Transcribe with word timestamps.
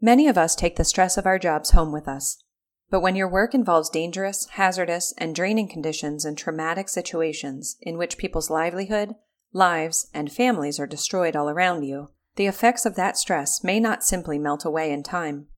Many 0.00 0.28
of 0.28 0.38
us 0.38 0.54
take 0.54 0.76
the 0.76 0.84
stress 0.84 1.16
of 1.16 1.26
our 1.26 1.38
jobs 1.38 1.70
home 1.70 1.92
with 1.92 2.06
us. 2.06 2.42
But 2.90 3.00
when 3.00 3.16
your 3.16 3.28
work 3.28 3.54
involves 3.54 3.90
dangerous, 3.90 4.46
hazardous, 4.52 5.12
and 5.18 5.34
draining 5.34 5.68
conditions 5.68 6.24
and 6.24 6.38
traumatic 6.38 6.88
situations 6.88 7.76
in 7.82 7.98
which 7.98 8.16
people's 8.16 8.48
livelihood, 8.48 9.14
lives, 9.52 10.08
and 10.14 10.32
families 10.32 10.78
are 10.80 10.86
destroyed 10.86 11.36
all 11.36 11.50
around 11.50 11.82
you, 11.82 12.08
the 12.36 12.46
effects 12.46 12.86
of 12.86 12.94
that 12.94 13.18
stress 13.18 13.64
may 13.64 13.80
not 13.80 14.04
simply 14.04 14.38
melt 14.38 14.64
away 14.64 14.92
in 14.92 15.02
time. 15.02 15.48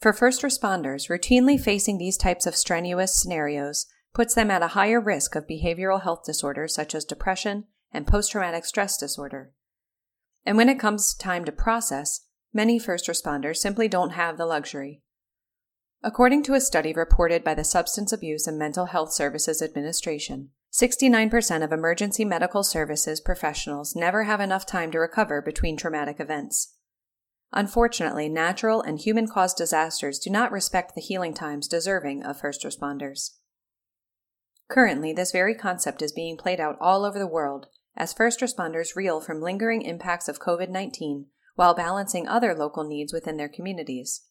For 0.00 0.12
first 0.12 0.42
responders, 0.42 1.08
routinely 1.08 1.60
facing 1.60 1.98
these 1.98 2.16
types 2.16 2.46
of 2.46 2.56
strenuous 2.56 3.20
scenarios 3.20 3.86
puts 4.14 4.34
them 4.34 4.50
at 4.50 4.62
a 4.62 4.68
higher 4.68 5.00
risk 5.00 5.34
of 5.34 5.48
behavioral 5.48 6.02
health 6.02 6.22
disorders 6.24 6.74
such 6.74 6.94
as 6.94 7.04
depression 7.04 7.64
and 7.92 8.06
post 8.06 8.30
traumatic 8.30 8.64
stress 8.64 8.96
disorder. 8.96 9.52
And 10.46 10.56
when 10.56 10.68
it 10.68 10.78
comes 10.78 11.14
time 11.14 11.44
to 11.46 11.52
process, 11.52 12.23
many 12.54 12.78
first 12.78 13.06
responders 13.06 13.56
simply 13.56 13.88
don't 13.88 14.10
have 14.10 14.38
the 14.38 14.46
luxury. 14.46 15.02
According 16.02 16.42
to 16.44 16.54
a 16.54 16.60
study 16.60 16.92
reported 16.92 17.42
by 17.42 17.54
the 17.54 17.64
Substance 17.64 18.12
Abuse 18.12 18.46
and 18.46 18.58
Mental 18.58 18.86
Health 18.86 19.12
Services 19.12 19.60
Administration, 19.60 20.50
69% 20.72 21.64
of 21.64 21.72
emergency 21.72 22.24
medical 22.24 22.62
services 22.62 23.20
professionals 23.20 23.94
never 23.96 24.24
have 24.24 24.40
enough 24.40 24.66
time 24.66 24.90
to 24.90 24.98
recover 24.98 25.40
between 25.40 25.76
traumatic 25.76 26.20
events. 26.20 26.74
Unfortunately, 27.52 28.28
natural 28.28 28.82
and 28.82 28.98
human 28.98 29.28
caused 29.28 29.56
disasters 29.56 30.18
do 30.18 30.28
not 30.28 30.50
respect 30.50 30.94
the 30.94 31.00
healing 31.00 31.32
times 31.32 31.68
deserving 31.68 32.24
of 32.24 32.40
first 32.40 32.64
responders. 32.64 33.30
Currently, 34.68 35.12
this 35.12 35.30
very 35.30 35.54
concept 35.54 36.02
is 36.02 36.12
being 36.12 36.36
played 36.36 36.58
out 36.58 36.76
all 36.80 37.04
over 37.04 37.18
the 37.18 37.26
world 37.26 37.68
as 37.96 38.12
first 38.12 38.40
responders 38.40 38.96
reel 38.96 39.20
from 39.20 39.40
lingering 39.40 39.82
impacts 39.82 40.28
of 40.28 40.40
COVID 40.40 40.68
19 40.68 41.26
while 41.54 41.74
balancing 41.74 42.26
other 42.26 42.54
local 42.54 42.84
needs 42.84 43.12
within 43.12 43.36
their 43.36 43.48
communities. 43.48 44.22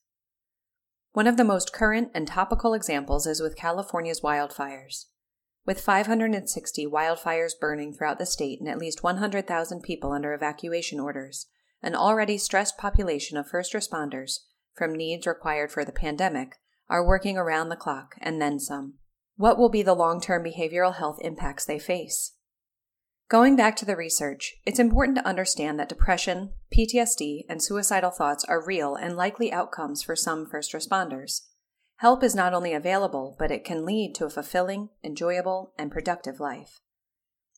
One 1.13 1.27
of 1.27 1.37
the 1.37 1.43
most 1.43 1.73
current 1.73 2.09
and 2.13 2.27
topical 2.27 2.73
examples 2.73 3.27
is 3.27 3.41
with 3.41 3.55
California's 3.55 4.21
wildfires. 4.21 5.05
With 5.65 5.79
560 5.79 6.87
wildfires 6.87 7.51
burning 7.59 7.93
throughout 7.93 8.19
the 8.19 8.25
state 8.25 8.59
and 8.59 8.67
at 8.67 8.79
least 8.79 9.03
100,000 9.03 9.81
people 9.81 10.11
under 10.11 10.33
evacuation 10.33 10.99
orders, 10.99 11.47
an 11.81 11.95
already 11.95 12.37
stressed 12.37 12.77
population 12.77 13.37
of 13.37 13.47
first 13.47 13.73
responders, 13.73 14.39
from 14.75 14.95
needs 14.95 15.27
required 15.27 15.71
for 15.71 15.85
the 15.85 15.91
pandemic, 15.91 16.55
are 16.89 17.05
working 17.05 17.37
around 17.37 17.69
the 17.69 17.75
clock 17.75 18.15
and 18.19 18.41
then 18.41 18.59
some. 18.59 18.95
What 19.35 19.57
will 19.57 19.69
be 19.69 19.83
the 19.83 19.93
long 19.93 20.19
term 20.19 20.43
behavioral 20.43 20.95
health 20.95 21.19
impacts 21.21 21.65
they 21.65 21.79
face? 21.79 22.32
Going 23.33 23.55
back 23.55 23.75
to 23.77 23.85
the 23.85 23.95
research, 23.95 24.57
it's 24.63 24.77
important 24.77 25.17
to 25.17 25.27
understand 25.27 25.79
that 25.79 25.89
depression, 25.89 26.51
PTSD, 26.71 27.45
and 27.49 27.63
suicidal 27.63 28.11
thoughts 28.11 28.45
are 28.45 28.63
real 28.63 28.93
and 28.93 29.17
likely 29.17 29.51
outcomes 29.51 30.03
for 30.03 30.15
some 30.15 30.45
first 30.45 30.71
responders. 30.71 31.47
Help 31.95 32.23
is 32.23 32.35
not 32.35 32.53
only 32.53 32.73
available, 32.73 33.35
but 33.39 33.49
it 33.49 33.65
can 33.65 33.87
lead 33.87 34.13
to 34.13 34.25
a 34.25 34.29
fulfilling, 34.29 34.89
enjoyable, 35.03 35.73
and 35.79 35.91
productive 35.91 36.39
life. 36.39 36.79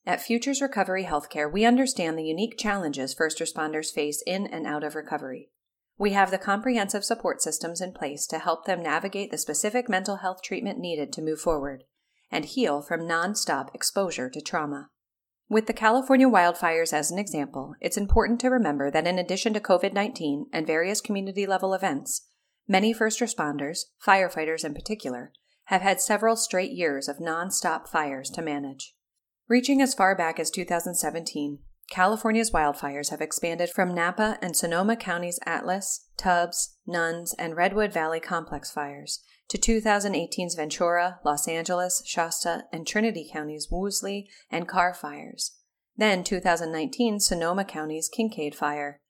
At 0.06 0.22
Futures 0.22 0.62
Recovery 0.62 1.04
Healthcare, 1.04 1.52
we 1.52 1.66
understand 1.66 2.18
the 2.18 2.24
unique 2.24 2.58
challenges 2.58 3.14
first 3.14 3.40
responders 3.40 3.94
face 3.94 4.24
in 4.26 4.48
and 4.48 4.66
out 4.66 4.86
of 4.86 4.96
recovery. 4.96 5.50
We 5.98 6.12
have 6.12 6.32
the 6.32 6.38
comprehensive 6.38 7.04
support 7.04 7.42
systems 7.42 7.82
in 7.82 7.92
place 7.92 8.26
to 8.28 8.40
help 8.40 8.64
them 8.64 8.82
navigate 8.82 9.30
the 9.30 9.38
specific 9.38 9.90
mental 9.90 10.16
health 10.16 10.42
treatment 10.42 10.80
needed 10.80 11.12
to 11.12 11.22
move 11.22 11.42
forward 11.42 11.84
and 12.32 12.46
heal 12.46 12.82
from 12.82 13.02
nonstop 13.02 13.76
exposure 13.76 14.30
to 14.30 14.40
trauma. 14.40 14.88
With 15.48 15.68
the 15.68 15.74
California 15.74 16.28
wildfires 16.28 16.92
as 16.92 17.12
an 17.12 17.20
example, 17.20 17.76
it's 17.80 17.98
important 17.98 18.40
to 18.40 18.50
remember 18.50 18.90
that 18.90 19.06
in 19.06 19.20
addition 19.20 19.54
to 19.54 19.60
COVID 19.60 19.94
19 19.94 20.48
and 20.52 20.66
various 20.66 21.02
community 21.02 21.46
level 21.46 21.74
events, 21.76 22.30
many 22.68 22.94
first 22.94 23.20
responders, 23.20 23.82
firefighters 24.04 24.66
in 24.66 24.74
particular, 24.74 25.32
have 25.66 25.84
had 25.84 26.02
several 26.02 26.36
straight 26.36 26.72
years 26.72 27.08
of 27.08 27.20
non-stop 27.20 27.88
fires 27.88 28.32
to 28.32 28.42
manage. 28.42 28.96
Reaching 29.48 29.82
as 29.82 29.94
far 29.94 30.16
back 30.16 30.40
as 30.40 30.50
2017, 30.50 31.60
California's 31.92 32.50
wildfires 32.50 33.12
have 33.12 33.22
expanded 33.22 33.70
from 33.70 33.94
Napa 33.94 34.40
and 34.42 34.58
Sonoma 34.58 34.96
Counties 34.96 35.40
Atlas, 35.46 36.08
Tubbs, 36.18 36.78
Nuns, 36.88 37.36
and 37.38 37.56
Redwood 37.56 37.94
Valley 37.94 38.20
complex 38.20 38.72
fires 38.72 39.24
to 39.50 39.58
2018's 39.58 40.56
Ventura, 40.56 41.20
Los 41.24 41.48
Angeles, 41.48 42.02
Shasta, 42.06 42.64
and 42.72 42.88
Trinity 42.88 43.30
Counties 43.32 43.70
Woolsey 43.70 44.30
and 44.50 44.68
Carr 44.68 44.94
fires. 44.94 45.58
Then 45.98 46.24
2019 46.24 47.20
Sonoma 47.20 47.64
County's 47.64 48.10
Kincade 48.10 48.56
fire. 48.56 49.02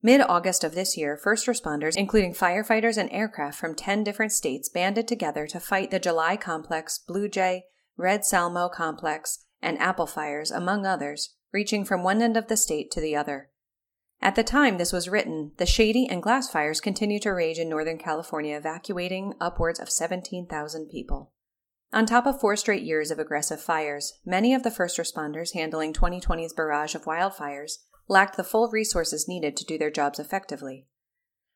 Mid 0.00 0.20
August 0.20 0.62
of 0.62 0.74
this 0.74 0.96
year, 0.96 1.16
first 1.16 1.46
responders, 1.46 1.96
including 1.96 2.32
firefighters 2.32 2.96
and 2.96 3.10
aircraft 3.12 3.58
from 3.58 3.74
10 3.74 4.04
different 4.04 4.30
states, 4.30 4.68
banded 4.68 5.08
together 5.08 5.46
to 5.48 5.58
fight 5.58 5.90
the 5.90 5.98
July 5.98 6.36
Complex, 6.36 6.98
Blue 6.98 7.28
Jay, 7.28 7.64
Red 7.96 8.24
Salmon 8.24 8.70
Complex, 8.72 9.44
and 9.60 9.76
Apple 9.78 10.06
fires, 10.06 10.52
among 10.52 10.86
others, 10.86 11.34
reaching 11.52 11.84
from 11.84 12.04
one 12.04 12.22
end 12.22 12.36
of 12.36 12.46
the 12.46 12.56
state 12.56 12.92
to 12.92 13.00
the 13.00 13.16
other. 13.16 13.50
At 14.20 14.34
the 14.34 14.42
time 14.42 14.78
this 14.78 14.92
was 14.92 15.08
written, 15.08 15.52
the 15.58 15.66
Shady 15.66 16.06
and 16.08 16.22
Glass 16.22 16.50
fires 16.50 16.80
continued 16.80 17.22
to 17.22 17.30
rage 17.30 17.58
in 17.58 17.68
Northern 17.68 17.98
California, 17.98 18.56
evacuating 18.56 19.34
upwards 19.40 19.78
of 19.78 19.90
17,000 19.90 20.88
people. 20.88 21.32
On 21.92 22.04
top 22.04 22.26
of 22.26 22.40
four 22.40 22.56
straight 22.56 22.82
years 22.82 23.10
of 23.10 23.18
aggressive 23.18 23.62
fires, 23.62 24.14
many 24.24 24.52
of 24.52 24.62
the 24.62 24.70
first 24.70 24.98
responders 24.98 25.54
handling 25.54 25.92
2020's 25.92 26.52
barrage 26.52 26.94
of 26.94 27.04
wildfires 27.04 27.78
lacked 28.08 28.36
the 28.36 28.44
full 28.44 28.68
resources 28.70 29.28
needed 29.28 29.56
to 29.56 29.64
do 29.64 29.78
their 29.78 29.90
jobs 29.90 30.18
effectively. 30.18 30.86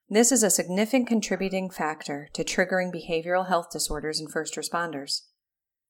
This 0.09 0.31
is 0.31 0.43
a 0.43 0.50
significant 0.50 1.09
contributing 1.09 1.71
factor 1.71 2.29
to 2.34 2.44
triggering 2.44 2.93
behavioral 2.94 3.49
health 3.49 3.71
disorders 3.71 4.21
in 4.21 4.29
first 4.29 4.55
responders. 4.56 5.23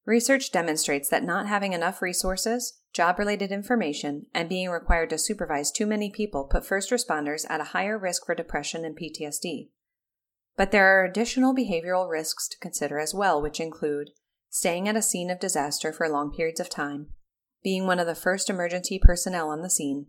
Research 0.05 0.51
demonstrates 0.51 1.09
that 1.11 1.23
not 1.23 1.47
having 1.47 1.73
enough 1.73 2.03
resources, 2.03 2.81
job 2.93 3.19
related 3.19 3.53
information, 3.53 4.27
and 4.35 4.49
being 4.49 4.69
required 4.69 5.11
to 5.11 5.19
supervise 5.19 5.71
too 5.71 5.87
many 5.87 6.11
people 6.11 6.45
put 6.45 6.67
first 6.67 6.91
responders 6.91 7.45
at 7.49 7.61
a 7.61 7.71
higher 7.73 7.97
risk 7.97 8.27
for 8.27 8.35
depression 8.35 8.85
and 8.85 8.99
PTSD. 8.99 9.69
But 10.57 10.73
there 10.73 10.87
are 10.87 11.05
additional 11.05 11.55
behavioral 11.55 12.11
risks 12.11 12.49
to 12.49 12.59
consider 12.59 12.99
as 12.99 13.15
well, 13.15 13.41
which 13.41 13.61
include 13.61 14.11
staying 14.51 14.89
at 14.89 14.97
a 14.97 15.03
scene 15.03 15.31
of 15.31 15.41
disaster 15.41 15.93
for 15.93 16.09
long 16.09 16.33
periods 16.35 16.61
of 16.61 16.69
time, 16.69 17.07
being 17.63 17.87
one 17.87 18.01
of 18.01 18.07
the 18.07 18.15
first 18.15 18.51
emergency 18.51 18.99
personnel 19.01 19.49
on 19.49 19.63
the 19.63 19.71
scene, 19.71 20.07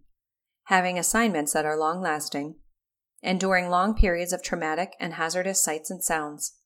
having 0.65 0.97
assignments 0.97 1.53
that 1.53 1.65
are 1.65 1.77
long 1.77 2.01
lasting, 2.01 2.55
enduring 3.21 3.69
long 3.69 3.93
periods 3.93 4.33
of 4.33 4.41
traumatic 4.41 4.95
and 4.99 5.13
hazardous 5.13 5.63
sights 5.63 5.89
and 5.89 6.03
sounds, 6.03 6.57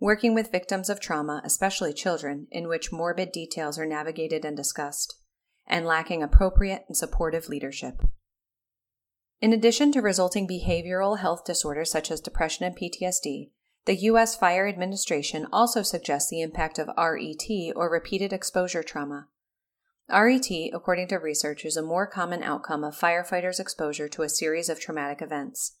working 0.00 0.34
with 0.34 0.52
victims 0.52 0.88
of 0.88 1.00
trauma, 1.00 1.42
especially 1.44 1.92
children, 1.92 2.46
in 2.50 2.68
which 2.68 2.92
morbid 2.92 3.32
details 3.32 3.78
are 3.78 3.86
navigated 3.86 4.44
and 4.44 4.56
discussed, 4.56 5.16
and 5.66 5.86
lacking 5.86 6.22
appropriate 6.22 6.84
and 6.88 6.96
supportive 6.96 7.48
leadership. 7.48 8.02
In 9.40 9.52
addition 9.52 9.92
to 9.92 10.00
resulting 10.00 10.48
behavioral 10.48 11.18
health 11.18 11.44
disorders 11.44 11.90
such 11.90 12.10
as 12.10 12.20
depression 12.20 12.64
and 12.64 12.76
PTSD, 12.76 13.50
the 13.84 13.96
U.S. 13.96 14.36
Fire 14.36 14.66
Administration 14.66 15.46
also 15.52 15.82
suggests 15.82 16.28
the 16.28 16.42
impact 16.42 16.78
of 16.78 16.88
RET 16.98 17.72
or 17.74 17.90
repeated 17.90 18.32
exposure 18.32 18.82
trauma. 18.82 19.28
RET, 20.10 20.50
according 20.72 21.08
to 21.08 21.16
research, 21.16 21.64
is 21.64 21.76
a 21.76 21.82
more 21.82 22.06
common 22.06 22.42
outcome 22.42 22.84
of 22.84 22.98
firefighters' 22.98 23.60
exposure 23.60 24.08
to 24.08 24.22
a 24.22 24.28
series 24.28 24.68
of 24.68 24.80
traumatic 24.80 25.22
events 25.22 25.77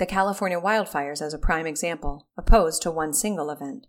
the 0.00 0.06
California 0.06 0.58
wildfires 0.58 1.22
as 1.22 1.34
a 1.34 1.38
prime 1.38 1.66
example, 1.66 2.26
opposed 2.36 2.82
to 2.82 2.90
one 2.90 3.12
single 3.12 3.50
event. 3.50 3.86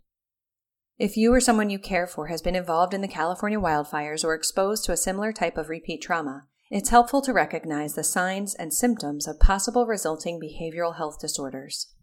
If 0.99 1.17
you 1.17 1.33
or 1.33 1.39
someone 1.39 1.69
you 1.71 1.79
care 1.79 2.05
for 2.05 2.27
has 2.27 2.41
been 2.41 2.55
involved 2.55 2.93
in 2.93 3.01
the 3.01 3.07
California 3.07 3.57
wildfires 3.57 4.23
or 4.23 4.35
exposed 4.35 4.83
to 4.85 4.91
a 4.91 4.97
similar 4.97 5.31
type 5.31 5.57
of 5.57 5.69
repeat 5.69 6.01
trauma, 6.01 6.43
it's 6.69 6.89
helpful 6.89 7.21
to 7.21 7.33
recognize 7.33 7.95
the 7.95 8.03
signs 8.03 8.53
and 8.53 8.73
symptoms 8.73 9.25
of 9.25 9.39
possible 9.39 9.87
resulting 9.87 10.39
behavioral 10.39 10.97
health 10.97 11.17
disorders. 11.19 11.93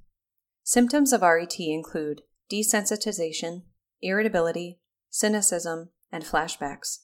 Symptoms 0.64 1.12
of 1.12 1.22
RET 1.22 1.60
include 1.60 2.22
desensitization, 2.50 3.62
irritability, 4.00 4.80
cynicism, 5.10 5.90
and 6.10 6.24
flashbacks. 6.24 7.00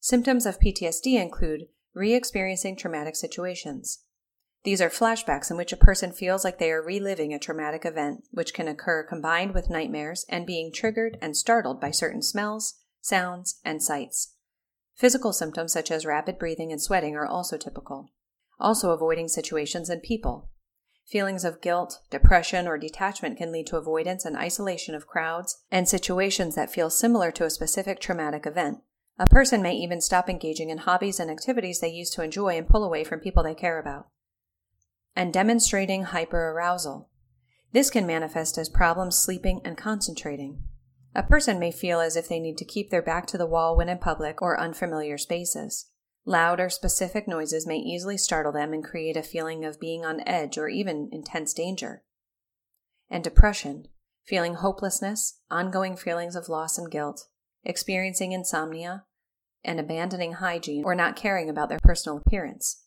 Symptoms 0.00 0.44
of 0.44 0.58
PTSD 0.58 1.20
include 1.20 1.68
re 1.94 2.14
experiencing 2.14 2.76
traumatic 2.76 3.14
situations, 3.14 4.04
these 4.66 4.80
are 4.80 4.90
flashbacks 4.90 5.48
in 5.48 5.56
which 5.56 5.72
a 5.72 5.76
person 5.76 6.10
feels 6.10 6.42
like 6.42 6.58
they 6.58 6.72
are 6.72 6.82
reliving 6.82 7.32
a 7.32 7.38
traumatic 7.38 7.86
event, 7.86 8.24
which 8.32 8.52
can 8.52 8.66
occur 8.66 9.04
combined 9.04 9.54
with 9.54 9.70
nightmares 9.70 10.26
and 10.28 10.44
being 10.44 10.72
triggered 10.72 11.16
and 11.22 11.36
startled 11.36 11.80
by 11.80 11.92
certain 11.92 12.20
smells, 12.20 12.74
sounds, 13.00 13.60
and 13.64 13.80
sights. 13.80 14.34
Physical 14.96 15.32
symptoms 15.32 15.72
such 15.72 15.92
as 15.92 16.04
rapid 16.04 16.36
breathing 16.36 16.72
and 16.72 16.82
sweating 16.82 17.14
are 17.14 17.24
also 17.24 17.56
typical. 17.56 18.10
Also, 18.58 18.90
avoiding 18.90 19.28
situations 19.28 19.88
and 19.88 20.02
people. 20.02 20.50
Feelings 21.06 21.44
of 21.44 21.60
guilt, 21.60 22.00
depression, 22.10 22.66
or 22.66 22.76
detachment 22.76 23.38
can 23.38 23.52
lead 23.52 23.68
to 23.68 23.76
avoidance 23.76 24.24
and 24.24 24.36
isolation 24.36 24.96
of 24.96 25.06
crowds 25.06 25.62
and 25.70 25.88
situations 25.88 26.56
that 26.56 26.72
feel 26.72 26.90
similar 26.90 27.30
to 27.30 27.44
a 27.44 27.50
specific 27.50 28.00
traumatic 28.00 28.46
event. 28.46 28.78
A 29.16 29.26
person 29.26 29.62
may 29.62 29.74
even 29.76 30.00
stop 30.00 30.28
engaging 30.28 30.70
in 30.70 30.78
hobbies 30.78 31.20
and 31.20 31.30
activities 31.30 31.78
they 31.78 31.88
used 31.88 32.14
to 32.14 32.24
enjoy 32.24 32.56
and 32.56 32.66
pull 32.66 32.82
away 32.82 33.04
from 33.04 33.20
people 33.20 33.44
they 33.44 33.54
care 33.54 33.78
about. 33.78 34.08
And 35.16 35.32
demonstrating 35.32 36.04
hyperarousal. 36.04 37.06
This 37.72 37.90
can 37.90 38.06
manifest 38.06 38.58
as 38.58 38.68
problems 38.68 39.18
sleeping 39.18 39.60
and 39.64 39.76
concentrating. 39.76 40.62
A 41.14 41.22
person 41.22 41.58
may 41.58 41.72
feel 41.72 42.00
as 42.00 42.14
if 42.14 42.28
they 42.28 42.38
need 42.38 42.58
to 42.58 42.64
keep 42.64 42.90
their 42.90 43.02
back 43.02 43.26
to 43.28 43.38
the 43.38 43.46
wall 43.46 43.76
when 43.76 43.88
in 43.88 43.98
public 43.98 44.42
or 44.42 44.60
unfamiliar 44.60 45.16
spaces. 45.16 45.90
Loud 46.26 46.60
or 46.60 46.68
specific 46.68 47.26
noises 47.26 47.66
may 47.66 47.78
easily 47.78 48.18
startle 48.18 48.52
them 48.52 48.72
and 48.72 48.84
create 48.84 49.16
a 49.16 49.22
feeling 49.22 49.64
of 49.64 49.80
being 49.80 50.04
on 50.04 50.26
edge 50.26 50.58
or 50.58 50.68
even 50.68 51.08
intense 51.12 51.54
danger. 51.54 52.02
And 53.08 53.24
depression, 53.24 53.86
feeling 54.24 54.54
hopelessness, 54.54 55.40
ongoing 55.50 55.96
feelings 55.96 56.36
of 56.36 56.48
loss 56.48 56.76
and 56.76 56.90
guilt, 56.90 57.26
experiencing 57.64 58.32
insomnia, 58.32 59.04
and 59.64 59.80
abandoning 59.80 60.34
hygiene 60.34 60.84
or 60.84 60.94
not 60.94 61.16
caring 61.16 61.48
about 61.48 61.68
their 61.68 61.80
personal 61.82 62.18
appearance. 62.18 62.85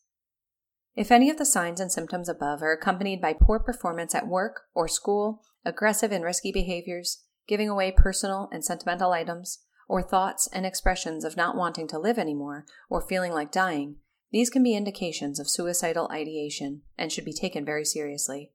If 1.00 1.14
any 1.14 1.30
of 1.30 1.38
the 1.38 1.46
signs 1.46 1.80
and 1.80 1.90
symptoms 1.90 2.28
above 2.28 2.62
are 2.62 2.74
accompanied 2.74 3.22
by 3.22 3.32
poor 3.32 3.58
performance 3.58 4.14
at 4.14 4.28
work 4.28 4.64
or 4.76 4.90
school, 4.90 5.42
aggressive 5.64 6.12
and 6.12 6.26
risky 6.26 6.52
behaviors, 6.52 7.24
giving 7.48 7.70
away 7.70 7.94
personal 7.96 8.50
and 8.52 8.66
sentimental 8.66 9.14
items, 9.14 9.64
or 9.88 10.04
thoughts 10.04 10.50
and 10.52 10.66
expressions 10.66 11.24
of 11.24 11.38
not 11.38 11.56
wanting 11.56 11.88
to 11.88 11.98
live 11.98 12.20
anymore 12.20 12.66
or 12.90 13.00
feeling 13.00 13.32
like 13.32 13.50
dying, 13.50 13.96
these 14.34 14.50
can 14.50 14.62
be 14.62 14.76
indications 14.76 15.40
of 15.40 15.50
suicidal 15.50 16.10
ideation 16.12 16.82
and 16.98 17.14
should 17.14 17.24
be 17.24 17.32
taken 17.32 17.64
very 17.64 17.86
seriously. 17.86 18.52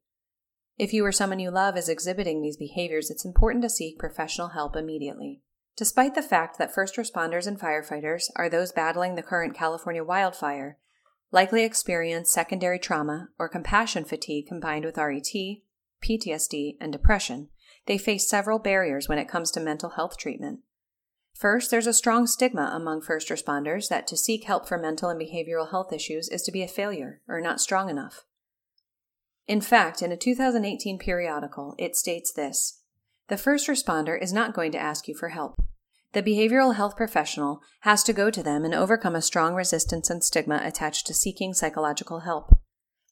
If 0.76 0.92
you 0.92 1.02
or 1.06 1.12
someone 1.12 1.38
you 1.38 1.50
love 1.50 1.78
is 1.78 1.88
exhibiting 1.88 2.42
these 2.42 2.58
behaviors, 2.58 3.08
it's 3.08 3.24
important 3.24 3.62
to 3.62 3.70
seek 3.70 3.98
professional 3.98 4.48
help 4.48 4.76
immediately. 4.76 5.40
Despite 5.78 6.14
the 6.14 6.20
fact 6.20 6.58
that 6.58 6.74
first 6.74 6.96
responders 6.96 7.46
and 7.46 7.58
firefighters 7.58 8.24
are 8.36 8.50
those 8.50 8.70
battling 8.70 9.14
the 9.14 9.22
current 9.22 9.56
California 9.56 10.04
wildfire, 10.04 10.76
likely 11.34 11.64
experience 11.64 12.30
secondary 12.30 12.78
trauma 12.78 13.28
or 13.40 13.48
compassion 13.48 14.04
fatigue 14.04 14.46
combined 14.46 14.84
with 14.84 14.96
RET, 14.96 15.34
PTSD, 16.00 16.76
and 16.80 16.92
depression, 16.92 17.48
they 17.86 17.98
face 17.98 18.28
several 18.28 18.60
barriers 18.60 19.08
when 19.08 19.18
it 19.18 19.28
comes 19.28 19.50
to 19.50 19.60
mental 19.60 19.90
health 19.90 20.16
treatment. 20.16 20.60
First, 21.34 21.72
there's 21.72 21.88
a 21.88 21.92
strong 21.92 22.28
stigma 22.28 22.70
among 22.72 23.02
first 23.02 23.30
responders 23.30 23.88
that 23.88 24.06
to 24.06 24.16
seek 24.16 24.44
help 24.44 24.68
for 24.68 24.78
mental 24.78 25.10
and 25.10 25.20
behavioral 25.20 25.70
health 25.70 25.92
issues 25.92 26.28
is 26.28 26.42
to 26.42 26.52
be 26.52 26.62
a 26.62 26.68
failure 26.68 27.20
or 27.26 27.40
not 27.40 27.60
strong 27.60 27.90
enough. 27.90 28.24
In 29.48 29.60
fact, 29.60 30.02
in 30.02 30.12
a 30.12 30.16
2018 30.16 31.00
periodical, 31.00 31.74
it 31.78 31.96
states 31.96 32.32
this 32.32 32.80
The 33.26 33.36
first 33.36 33.66
responder 33.66 34.16
is 34.22 34.32
not 34.32 34.54
going 34.54 34.70
to 34.70 34.78
ask 34.78 35.08
you 35.08 35.16
for 35.16 35.30
help. 35.30 35.56
The 36.14 36.22
behavioral 36.22 36.76
health 36.76 36.96
professional 36.96 37.60
has 37.80 38.04
to 38.04 38.12
go 38.12 38.30
to 38.30 38.40
them 38.40 38.64
and 38.64 38.72
overcome 38.72 39.16
a 39.16 39.22
strong 39.22 39.56
resistance 39.56 40.08
and 40.10 40.22
stigma 40.22 40.60
attached 40.62 41.08
to 41.08 41.14
seeking 41.14 41.52
psychological 41.52 42.20
help. 42.20 42.56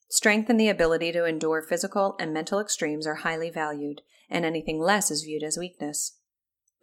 Strength 0.08 0.48
and 0.48 0.60
the 0.60 0.68
ability 0.68 1.10
to 1.10 1.24
endure 1.24 1.62
physical 1.62 2.14
and 2.20 2.32
mental 2.32 2.60
extremes 2.60 3.04
are 3.04 3.16
highly 3.16 3.50
valued, 3.50 4.02
and 4.30 4.44
anything 4.44 4.78
less 4.78 5.10
is 5.10 5.24
viewed 5.24 5.42
as 5.42 5.58
weakness. 5.58 6.20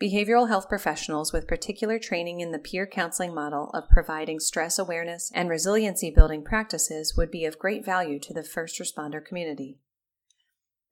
Behavioral 0.02 0.50
health 0.50 0.68
professionals 0.68 1.32
with 1.32 1.48
particular 1.48 1.98
training 1.98 2.42
in 2.42 2.52
the 2.52 2.60
peer 2.60 2.86
counseling 2.86 3.34
model 3.34 3.70
of 3.70 3.88
providing 3.88 4.42
stress 4.42 4.78
awareness 4.78 5.32
and 5.34 5.50
resiliency 5.50 6.12
building 6.12 6.44
practices 6.44 7.16
would 7.16 7.32
be 7.32 7.46
of 7.46 7.58
great 7.58 7.86
value 7.86 8.20
to 8.20 8.34
the 8.34 8.44
first 8.44 8.78
responder 8.78 9.24
community. 9.24 9.78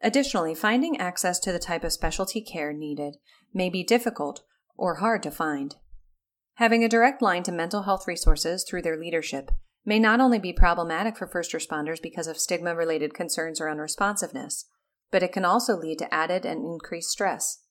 Additionally, 0.02 0.56
finding 0.56 0.98
access 0.98 1.38
to 1.40 1.52
the 1.52 1.60
type 1.60 1.84
of 1.84 1.92
specialty 1.92 2.40
care 2.40 2.72
needed 2.72 3.18
may 3.54 3.70
be 3.70 3.84
difficult 3.84 4.44
or 4.78 4.96
hard 4.96 5.24
to 5.24 5.32
find. 5.32 5.76
Having 6.56 6.84
a 6.84 6.90
direct 6.90 7.22
line 7.22 7.44
to 7.44 7.52
mental 7.52 7.84
health 7.84 8.08
resources 8.08 8.64
through 8.64 8.82
their 8.82 8.98
leadership 8.98 9.52
may 9.86 10.00
not 10.00 10.20
only 10.20 10.40
be 10.40 10.54
problematic 10.54 11.18
for 11.18 11.28
first 11.28 11.54
responders 11.54 12.02
because 12.02 12.28
of 12.28 12.38
stigma 12.38 12.76
related 12.76 13.14
concerns 13.14 13.62
or 13.62 13.68
unresponsiveness, 13.68 14.66
but 15.12 15.24
it 15.24 15.32
can 15.32 15.46
also 15.46 15.78
lead 15.78 16.00
to 16.00 16.14
added 16.14 16.46
and 16.46 16.66
increased 16.66 17.10
stress. 17.10 17.64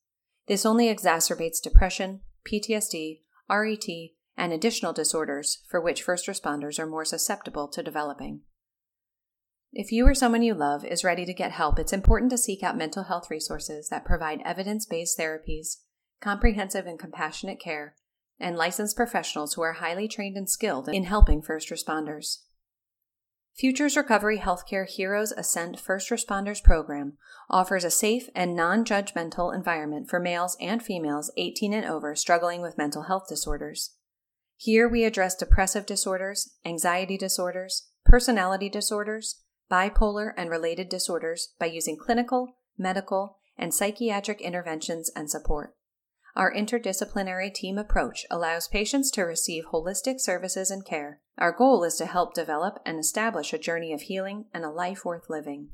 This 0.47 0.65
only 0.65 0.93
exacerbates 0.93 1.61
depression, 1.61 2.21
PTSD, 2.51 3.21
RET, 3.49 3.87
and 4.37 4.53
additional 4.53 4.93
disorders 4.93 5.63
for 5.69 5.81
which 5.81 6.03
first 6.03 6.27
responders 6.27 6.79
are 6.79 6.87
more 6.87 7.05
susceptible 7.05 7.67
to 7.67 7.83
developing. 7.83 8.41
If 9.73 9.91
you 9.91 10.07
or 10.07 10.15
someone 10.15 10.41
you 10.41 10.53
love 10.53 10.85
is 10.85 11.03
ready 11.03 11.25
to 11.25 11.33
get 11.33 11.51
help, 11.51 11.77
it's 11.77 11.93
important 11.93 12.31
to 12.31 12.37
seek 12.37 12.63
out 12.63 12.77
mental 12.77 13.03
health 13.03 13.29
resources 13.29 13.89
that 13.89 14.05
provide 14.05 14.41
evidence 14.45 14.85
based 14.85 15.19
therapies, 15.19 15.77
comprehensive 16.21 16.85
and 16.85 16.99
compassionate 16.99 17.59
care, 17.59 17.95
and 18.39 18.55
licensed 18.55 18.95
professionals 18.95 19.53
who 19.53 19.61
are 19.61 19.73
highly 19.73 20.07
trained 20.07 20.37
and 20.37 20.49
skilled 20.49 20.89
in 20.89 21.05
helping 21.05 21.41
first 21.41 21.69
responders. 21.69 22.39
Futures 23.57 23.97
Recovery 23.97 24.37
Healthcare 24.37 24.87
Heroes 24.87 25.31
Ascent 25.31 25.79
First 25.79 26.11
Responders 26.11 26.63
Program 26.63 27.13
offers 27.49 27.83
a 27.83 27.89
safe 27.89 28.29
and 28.35 28.55
non 28.55 28.85
judgmental 28.85 29.53
environment 29.53 30.07
for 30.07 30.19
males 30.19 30.55
and 30.61 30.83
females 30.83 31.31
18 31.37 31.73
and 31.73 31.85
over 31.85 32.13
struggling 32.13 32.61
with 32.61 32.77
mental 32.77 33.03
health 33.03 33.23
disorders. 33.27 33.95
Here 34.57 34.87
we 34.87 35.05
address 35.05 35.35
depressive 35.35 35.87
disorders, 35.87 36.55
anxiety 36.63 37.17
disorders, 37.17 37.89
personality 38.05 38.69
disorders, 38.69 39.41
bipolar 39.71 40.33
and 40.37 40.51
related 40.51 40.87
disorders 40.87 41.53
by 41.59 41.65
using 41.65 41.97
clinical, 41.97 42.57
medical, 42.77 43.37
and 43.57 43.73
psychiatric 43.73 44.39
interventions 44.39 45.09
and 45.15 45.31
support. 45.31 45.76
Our 46.37 46.53
interdisciplinary 46.53 47.51
team 47.51 47.79
approach 47.79 48.23
allows 48.29 48.67
patients 48.67 49.09
to 49.11 49.23
receive 49.23 49.63
holistic 49.73 50.19
services 50.19 50.69
and 50.69 50.85
care. 50.85 51.19
Our 51.39 51.51
goal 51.51 51.83
is 51.83 51.95
to 51.95 52.05
help 52.05 52.35
develop 52.35 52.77
and 52.85 52.99
establish 52.99 53.53
a 53.53 53.57
journey 53.57 53.91
of 53.91 54.01
healing 54.01 54.45
and 54.53 54.63
a 54.63 54.69
life 54.69 55.03
worth 55.03 55.31
living. 55.31 55.69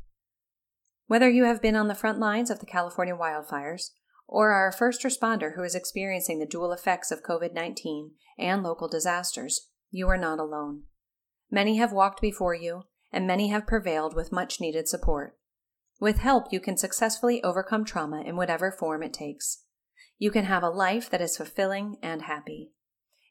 Whether 1.07 1.29
you 1.29 1.43
have 1.43 1.61
been 1.61 1.75
on 1.75 1.89
the 1.89 1.93
front 1.93 2.17
lines 2.17 2.49
of 2.49 2.61
the 2.61 2.65
California 2.65 3.13
wildfires, 3.13 3.89
or 4.25 4.51
are 4.51 4.69
a 4.69 4.71
first 4.71 5.03
responder 5.03 5.55
who 5.55 5.63
is 5.63 5.75
experiencing 5.75 6.39
the 6.39 6.45
dual 6.45 6.71
effects 6.71 7.11
of 7.11 7.23
COVID 7.23 7.53
19 7.53 8.11
and 8.39 8.63
local 8.63 8.87
disasters, 8.87 9.67
you 9.91 10.07
are 10.07 10.17
not 10.17 10.39
alone. 10.39 10.83
Many 11.51 11.75
have 11.75 11.91
walked 11.91 12.21
before 12.21 12.55
you, 12.55 12.83
and 13.11 13.27
many 13.27 13.49
have 13.49 13.67
prevailed 13.67 14.15
with 14.15 14.31
much 14.31 14.61
needed 14.61 14.87
support. 14.87 15.37
With 15.99 16.19
help, 16.19 16.53
you 16.53 16.61
can 16.61 16.77
successfully 16.77 17.43
overcome 17.43 17.83
trauma 17.83 18.21
in 18.21 18.37
whatever 18.37 18.71
form 18.71 19.03
it 19.03 19.11
takes 19.11 19.62
you 20.23 20.31
can 20.31 20.45
have 20.45 20.63
a 20.63 20.69
life 20.69 21.09
that 21.09 21.19
is 21.19 21.35
fulfilling 21.35 21.97
and 22.01 22.21
happy. 22.21 22.71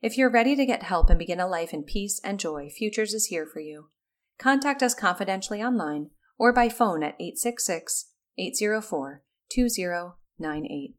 If 0.02 0.18
you're 0.18 0.30
ready 0.30 0.54
to 0.54 0.66
get 0.66 0.82
help 0.82 1.08
and 1.08 1.18
begin 1.18 1.40
a 1.40 1.46
life 1.46 1.72
in 1.72 1.84
peace 1.84 2.20
and 2.22 2.38
joy, 2.38 2.68
Futures 2.68 3.14
is 3.14 3.28
here 3.28 3.46
for 3.46 3.60
you. 3.60 3.88
Contact 4.38 4.82
us 4.82 4.94
confidentially 4.94 5.62
online 5.62 6.10
or 6.36 6.52
by 6.52 6.68
phone 6.68 7.02
at 7.02 7.16
866 7.18 8.10
804 8.36 9.22
2098. 9.50 10.96